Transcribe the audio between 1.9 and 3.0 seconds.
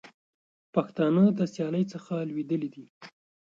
څخه لوېدلي دي.